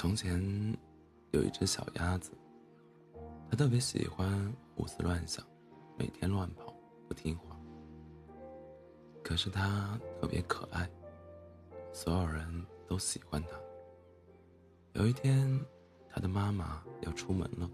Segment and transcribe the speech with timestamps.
[0.00, 0.40] 从前
[1.32, 2.32] 有一只小鸭子，
[3.50, 5.44] 它特别喜欢胡思乱想，
[5.98, 6.74] 每天乱跑，
[7.06, 7.54] 不听话。
[9.22, 10.90] 可是它特别可爱，
[11.92, 13.48] 所有人都喜欢它。
[14.94, 15.60] 有一天，
[16.08, 17.70] 它的妈妈要出门了，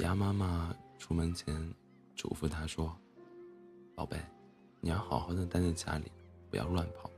[0.00, 1.74] 鸭妈妈出门前
[2.14, 2.94] 嘱咐它说
[3.96, 4.18] ：“宝贝，
[4.82, 6.12] 你要好好的待在家里，
[6.50, 7.10] 不要乱跑，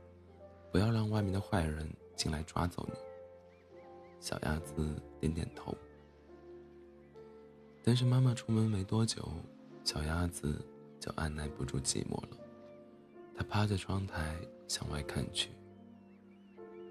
[0.71, 1.85] 不要让外面的坏人
[2.15, 2.97] 进来抓走你。”
[4.19, 5.75] 小鸭子点点头，
[7.81, 9.27] 但是妈妈出门没多久，
[9.85, 10.63] 小鸭子
[10.99, 12.37] 就按耐不住寂寞了。
[13.33, 14.35] 它趴在窗台
[14.67, 15.49] 向外看去，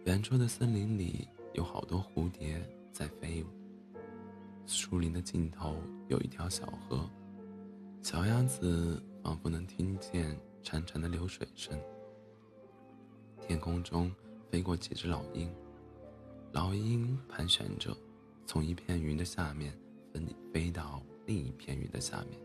[0.06, 3.46] 远处的森林里有好多蝴蝶在飞舞。
[4.66, 5.76] 树林的尽头
[6.08, 7.08] 有一条小河，
[8.02, 11.78] 小鸭子仿佛能听见潺潺的流水声。
[13.40, 14.10] 天空中
[14.50, 15.50] 飞过几只老鹰。
[16.52, 17.94] 老鹰盘旋着，
[18.46, 19.72] 从一片云的下面
[20.12, 20.20] 飞
[20.52, 22.40] 飞到另一片云的下面。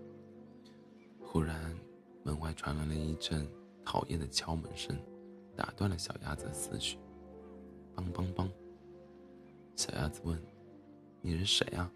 [1.21, 1.73] 忽然，
[2.21, 3.47] 门外传来了一阵
[3.83, 4.95] 讨厌的敲门声，
[5.55, 6.97] 打断了小鸭子的思绪。
[7.95, 8.49] 梆梆梆！
[9.75, 10.39] 小鸭子问
[11.21, 11.89] ：“你是谁啊？”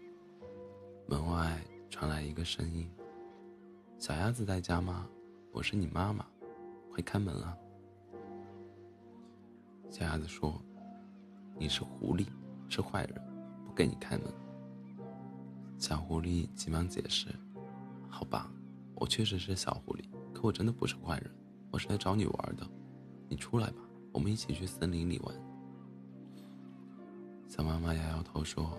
[1.06, 2.90] 门外传来一个声音
[4.00, 5.06] ：“小鸭子在家吗？
[5.52, 6.26] 我是你妈妈，
[6.90, 7.56] 快开门啊！”
[9.90, 10.60] 小鸭子说。
[11.60, 12.24] 你是狐狸，
[12.68, 13.20] 是坏人，
[13.66, 14.32] 不给你开门。
[15.76, 17.26] 小狐狸急忙解释
[18.08, 18.48] ：“好吧，
[18.94, 21.28] 我确实是小狐狸，可我真的不是坏人，
[21.72, 22.64] 我是来找你玩的。
[23.28, 25.34] 你出来吧，我们一起去森林里玩。”
[27.48, 28.78] 小妈妈摇摇头说：“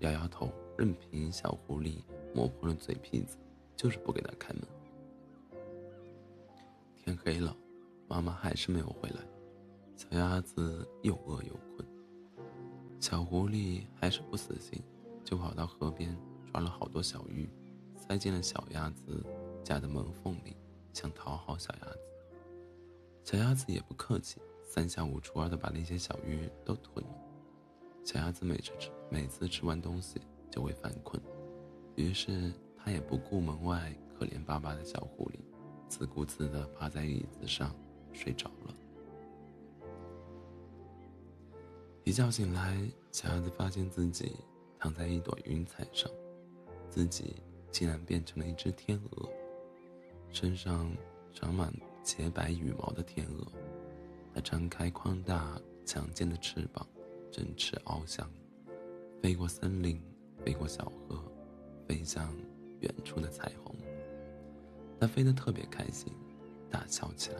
[0.00, 2.02] 摇摇头，任凭小狐狸
[2.34, 3.38] 磨破了嘴皮子，
[3.76, 4.62] 就是不给他开门。”
[6.98, 7.56] 天黑了，
[8.08, 9.20] 妈妈还是没有回来。
[9.96, 11.88] 小鸭子又饿又困，
[12.98, 14.82] 小狐狸还是不死心，
[15.24, 16.16] 就跑到河边
[16.50, 17.48] 抓了好多小鱼，
[17.96, 19.24] 塞进了小鸭子
[19.62, 20.56] 家的门缝里，
[20.92, 21.98] 想讨好小鸭子。
[23.22, 27.14] 小鸭子也不客气，三下五除二的把那些小鱼都吞了。
[28.04, 31.22] 小鸭子每次吃每次吃完东西就会犯困，
[31.94, 35.38] 于是它也不顾门外可怜巴巴的小狐狸，
[35.88, 37.72] 自顾自地趴在椅子上
[38.12, 38.74] 睡着了。
[42.04, 42.78] 一觉醒来，
[43.12, 44.36] 小鸭子发现自己
[44.78, 46.10] 躺在一朵云彩上，
[46.90, 47.36] 自己
[47.70, 49.26] 竟然变成了一只天鹅，
[50.30, 50.94] 身上
[51.32, 51.72] 长满
[52.02, 53.46] 洁白羽毛的天鹅。
[54.34, 56.86] 它张开宽大强健的翅膀，
[57.32, 58.30] 振翅翱翔，
[59.22, 59.98] 飞过森林，
[60.44, 61.18] 飞过小河，
[61.88, 62.36] 飞向
[62.80, 63.74] 远处的彩虹。
[65.00, 66.12] 它飞得特别开心，
[66.70, 67.38] 大笑起来。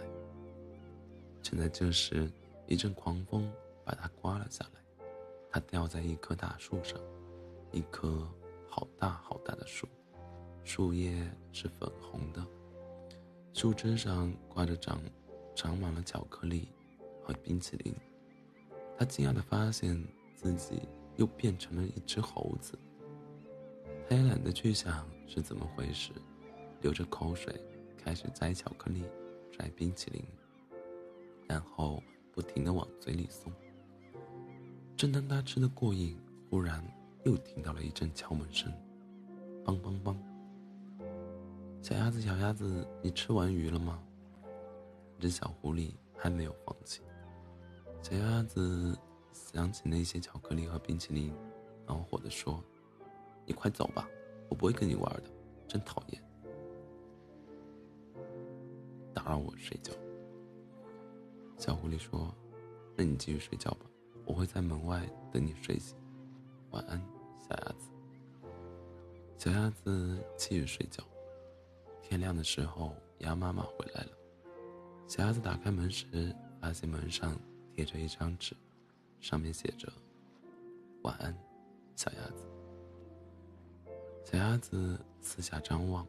[1.42, 2.32] 正在这时，
[2.66, 3.46] 一阵狂风。
[3.84, 5.04] 把它刮了下来，
[5.50, 6.98] 它掉在一棵大树上，
[7.70, 8.26] 一棵
[8.68, 9.86] 好大好大的树，
[10.64, 12.44] 树叶是粉红的，
[13.52, 15.00] 树枝上挂着长
[15.54, 16.68] 长满了巧克力
[17.22, 17.94] 和冰淇淋。
[18.96, 20.02] 他惊讶地发现
[20.34, 22.78] 自己又变成了一只猴子。
[24.08, 26.12] 他也懒得去想是怎么回事，
[26.80, 27.54] 流着口水
[27.98, 29.04] 开始摘巧克力、
[29.50, 30.24] 摘冰淇淋，
[31.48, 32.02] 然后
[32.32, 33.52] 不停地往嘴里送。
[34.96, 36.16] 正当他吃的过瘾，
[36.48, 36.82] 忽然
[37.24, 38.72] 又听到了一阵敲门声，
[39.64, 40.16] 梆梆梆。
[41.82, 44.00] 小鸭子，小鸭子，你吃完鱼了吗？
[45.18, 47.02] 这小狐狸还没有放弃。
[48.02, 48.96] 小鸭子
[49.32, 51.34] 想起那些巧克力和冰淇淋，
[51.86, 52.62] 恼火地说
[53.44, 54.08] ：“你快走吧，
[54.48, 55.24] 我不会跟你玩的，
[55.66, 56.22] 真讨厌，
[59.12, 59.92] 打扰我睡觉。”
[61.58, 62.32] 小狐狸说
[62.96, 63.86] ：“那你继续睡觉吧。”
[64.24, 65.96] 我会在门外等你睡醒，
[66.70, 67.00] 晚安，
[67.38, 67.90] 小鸭子。
[69.36, 71.04] 小鸭子继续睡觉。
[72.00, 74.10] 天亮的时候，鸭妈妈回来了。
[75.06, 77.38] 小鸭子打开门时，发现门上
[77.74, 78.56] 贴着一张纸，
[79.20, 79.92] 上面写着
[81.02, 81.36] ：“晚安，
[81.94, 82.46] 小鸭子。”
[84.24, 86.06] 小鸭子四下张望，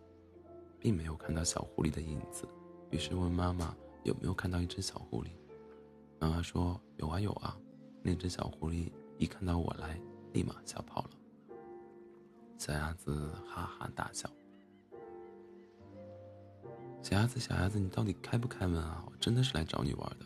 [0.79, 2.47] 并没有看到小狐狸的影子，
[2.91, 5.27] 于是问妈妈：“有没有看到一只小狐狸？”
[6.19, 7.57] 妈妈说：“有啊，有啊。”
[8.07, 9.99] 那只小狐狸一看到我来，
[10.31, 11.09] 立马吓跑了。
[12.55, 14.29] 小鸭子哈哈大笑。
[17.01, 19.03] 小鸭子，小鸭子，你到底开不开门啊？
[19.07, 20.25] 我真的是来找你玩的。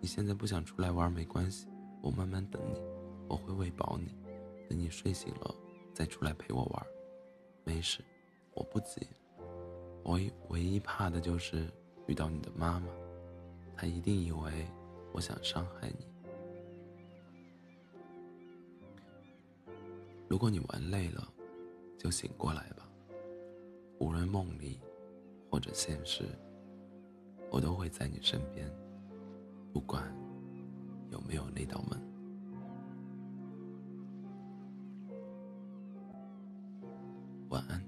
[0.00, 1.66] 你现在不想出来玩没关系，
[2.02, 2.78] 我慢慢等你，
[3.26, 4.14] 我会喂饱你，
[4.68, 5.54] 等你睡醒了
[5.94, 6.86] 再出来陪我玩。
[7.64, 8.04] 没事，
[8.52, 9.08] 我不急。
[10.02, 11.72] 我唯一怕的就是
[12.06, 12.86] 遇到你的妈妈，
[13.74, 14.66] 她一定以为
[15.14, 16.06] 我想伤害你。
[20.28, 21.26] 如果你玩累了，
[21.96, 22.86] 就醒过来吧。
[23.98, 24.78] 无论梦里
[25.50, 26.24] 或者现实，
[27.50, 28.70] 我都会在你身边，
[29.72, 30.04] 不管
[31.10, 31.98] 有没有那道门。
[37.48, 37.87] 晚安。